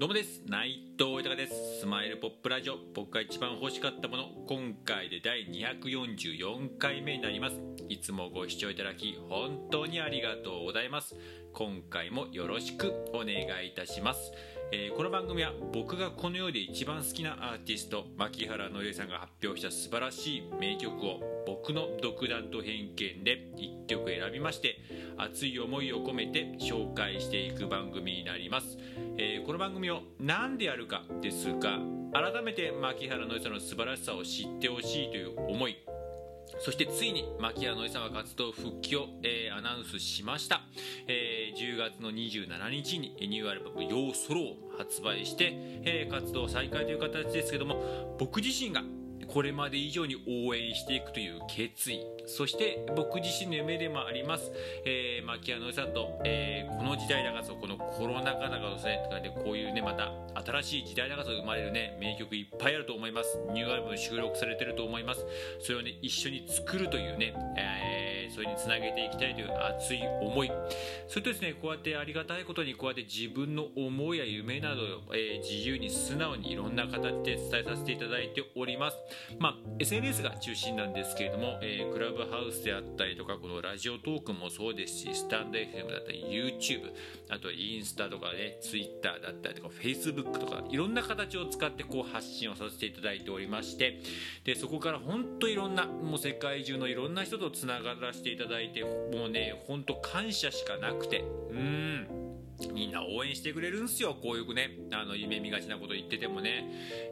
[0.00, 0.42] どうもです。
[0.46, 1.80] 内藤豊です。
[1.80, 2.78] スマイルポップラジオ。
[2.94, 4.28] 僕が一番欲しかったもの。
[4.48, 7.60] 今回で第244回目になります。
[7.90, 11.16] いつもご視聴いただき本当にありがとうございます。
[11.52, 14.32] 今回もよろしくお願いいたします。
[14.72, 24.76] えー、この番組は僕がこの世で一番好きなアーティスト牧原のりさんが発表した素晴らしい名曲を僕の独断と偏見で1曲選びまして
[25.18, 28.78] 熱い思いを込めて紹介していく番組になります、
[29.18, 31.80] えー、この番組を何でやるかですが
[32.12, 35.78] 改めて牧原のりさんの素晴らしさを知ってほしいという思い
[36.60, 40.60] そしてついに牧野のりさんは活動復帰を、えー、アナウンスしました、
[41.06, 48.82] えー、10月の27日にニューアルバム「ヨーソロ」を発売して、えー、活動再開という形ですけども僕自身が
[49.32, 54.50] これまで以上に応援していくという決意そして僕自身の夢でもあります、
[54.84, 60.12] えー、牧野さんと、えー、この時代だからこのコロナ禍だからですねとかでこういうねまた
[60.44, 63.38] 新しい時代だから生まれるね名曲いっぱいあると思います。
[63.52, 65.24] ニューアルバム収録されてると思います。
[65.60, 67.99] それをね一緒に作るというね、えー、
[68.30, 69.48] それにつなげていきたいという
[69.78, 70.50] 熱い思い。
[71.08, 78.96] それとですねこうやってありがたいことにこうやって自分の思いや夢などを、えー、自由に素直にいろんな形で伝えさせていただいております。
[79.38, 86.92] まあ SNS が中心なんですけれども、えー、クラブハウスであったりとかこのラジオトークもそうですしスタンド FM だったり YouTube
[87.28, 94.00] あとインスタとかね Twitter だったりとか Facebook とかいろんな形を使ってこう発信をさせていただいておりまして
[94.44, 101.24] でそこから本当いろんなもう世界中のいろんな人とつながらせていただいてもうね本当感謝しかなくて。
[101.50, 102.06] うん。
[102.74, 104.70] みんな応援してくれるんすよこういうね。
[104.92, 106.64] あの夢見がちなこと言っててもね、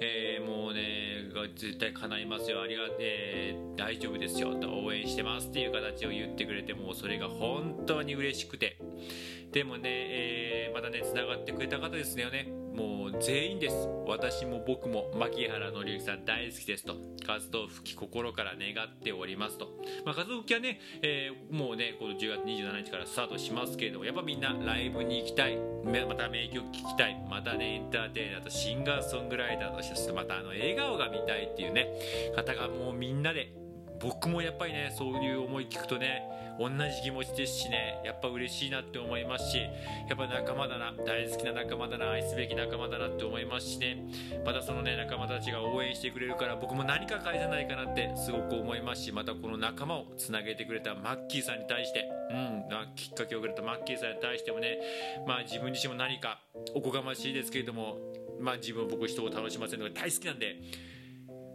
[0.00, 1.16] えー、もうね
[1.56, 2.62] 絶対叶いますよ。
[2.62, 4.54] ありがて、えー、大丈夫ですよ。
[4.56, 8.78] と応援してますっていう形を言ってくれてもうそれが本当に嬉しくて。
[9.52, 12.65] でもね、えー、またね繋がってくれた方ですよね。
[12.76, 13.88] もう全員です。
[14.06, 16.94] 私も僕も牧原紀之さん大好きですと。
[17.26, 19.66] 活動復帰心から願っておりますと、
[20.04, 25.56] まあ、活動復帰はね、えー、もうねこの10月27日からスタートしますけれどもやっぱみんなライブに行きたい。
[25.56, 27.16] また名曲聴きたい。
[27.28, 31.88] またねエンターテイナーとシンガーソングライターとしてまたあの笑顔が見たいっていうね
[32.34, 33.52] 方がもうみんなで
[34.00, 36.22] 僕もやっぱりねそういう思い聞くとね
[36.58, 39.58] 同じ気持ちですしねやっぱ嬉しいなって思いますし
[40.08, 43.98] やっぱ仲間だな大好きな仲間だな愛すべき仲間だなって思いますしね
[44.44, 52.64] またそのね仲間たちが応援してくれるから僕も何か返さないかなってすごく思いますしまたこの仲間をつなげてくれたマッキーさんに対してうん
[52.94, 54.78] きっかけをくれたマッキーさんに対してもね
[55.26, 56.40] まあ自分自身も何か
[56.74, 57.98] おこがましいですけれども
[58.40, 60.56] まあ自分は僕人を楽しませるのが大好きなんで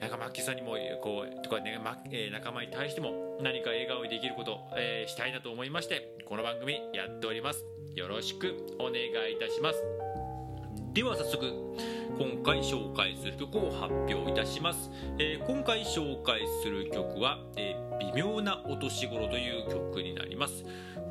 [0.00, 7.64] 仲間さんにもこうとかね、まえー、仲間に対しても何か笑顔にできること、えー、したいなと思いましてこの番組やっております。
[7.94, 9.82] よろしくお願いいたします。
[10.92, 11.46] では早速
[12.18, 20.64] 今回紹介する曲を発表いたします、えー、今回紹介する曲は、え微妙なお年頃という曲になります。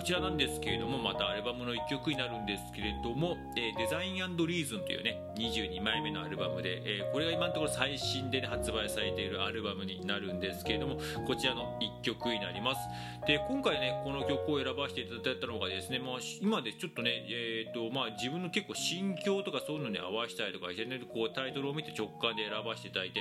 [0.00, 10.96] こちらなんですけれどもまたアルバムの1曲になるんですけれども、えー、デザインリーズンというね22枚目のアルバムで、えー、これが今のところ最新で、ね、発売されているアルバムになるんですけれども
[11.26, 12.80] こちらの1曲になります。
[13.26, 23.20] で今回ねこの曲を選ばせていただいたのがですね、まあ、今でちょっとね、えーとまあ、自分の結構心境とかそういうのに合わせたりとかしてねこうタイトルを見て直感で選ばせていただいて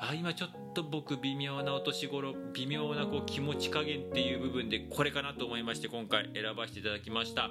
[0.00, 6.13] あ今ちょっと僕微妙なお年頃微妙なこう気持ち加減っていう部分でこれかなと思いまして今回。
[6.22, 7.50] 選ばせていただきました。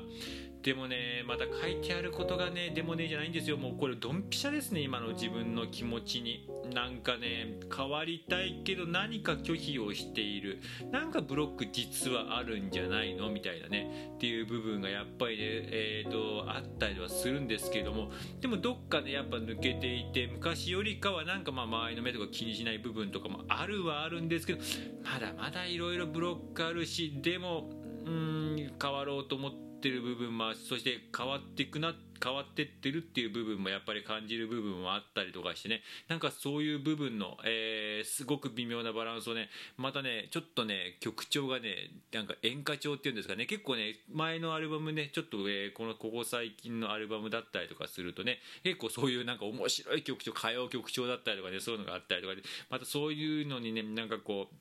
[0.61, 3.57] でもねまた書いてあることがねでもねじゃないんですよ。
[3.57, 6.47] もうこれドンピシャですね今の自分の気持ちに。
[6.73, 10.59] なんかね変わりたいけど何か拒否をしている。
[10.89, 13.29] なんかブロック実はあるんじゃないの？
[13.29, 14.11] みたいなね。
[14.15, 18.11] っていう部分がやっぱりねえーと、あったりはするんですけども。
[18.39, 24.59] でもどっかねやっぱ抜けていて昔よりかはなんかまあ周りの目とか気にしない部分とかもあるはあるんですけど。
[25.03, 27.69] まだまだいろいろブロックあるしでも
[28.05, 29.51] うん変わろうと思っ
[29.81, 35.81] てる部分もそして変わっていくな変わってってるっていう部分もやっぱり感じる部分もあったりとかしてね。
[36.07, 43.45] なんかそういう部分の、えー、すごく微妙なバランスをねまたねちょっとね曲調がねなんか演歌調っていうんですかね。
[43.45, 54.55] 結構ね前のアルバムねちょっと、えー、このここ最近のアルバムだったりとかするとね結構そういうなんか面白い曲調歌謡曲調だったりとかねそういうのがあったりとかでまたそういうのにねなんかこう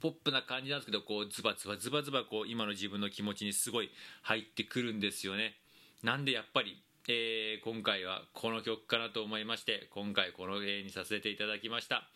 [0.00, 3.90] ポップな感じなんですけど、こう、ズバズバズバズバ、こう、今の自分の気持ちにすごい
[4.22, 5.54] 入ってくるんですよね。
[6.02, 12.08] なんでやっぱり、えー、今回はこの曲かなと思いまして、今回この絵にさせていただきました。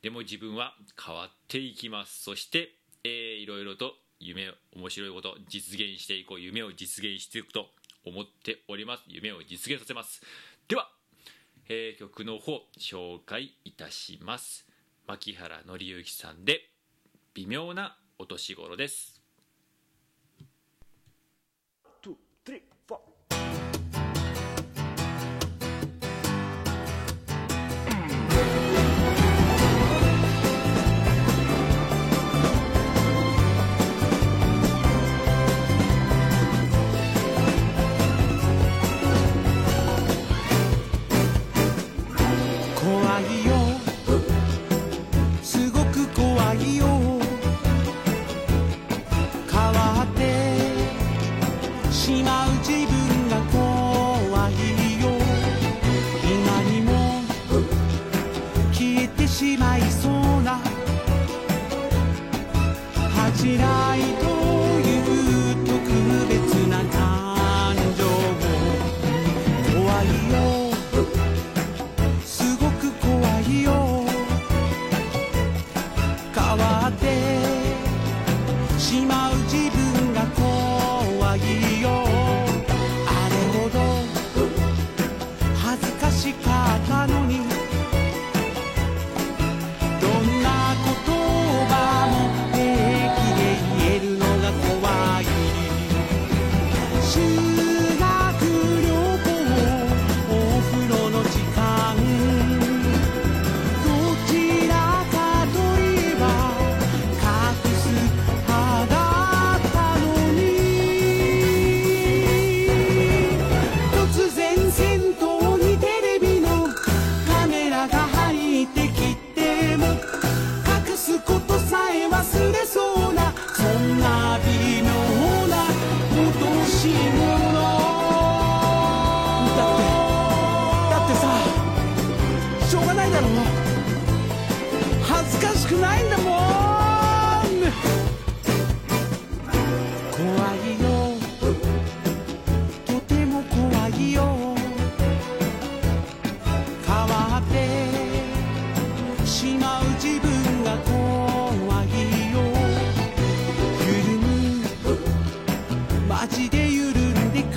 [0.00, 2.22] でも自分は変わっていきます。
[2.22, 2.72] そして、
[3.04, 6.40] えー、いろいろと夢、面白いこと、実現していこう。
[6.40, 7.68] 夢を実現していくと
[8.04, 9.04] 思っております。
[9.06, 10.22] 夢を実現させます。
[10.66, 10.90] では、
[11.68, 14.66] えー、曲の方、紹介いたします。
[15.06, 16.70] 牧原紀之さんで、
[17.38, 19.22] 微妙なお年頃です。
[22.02, 22.16] Two,